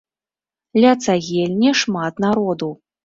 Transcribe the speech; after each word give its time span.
Ля 0.85 0.93
цагельні 1.07 1.75
шмат 1.83 2.13
народу. 2.27 2.71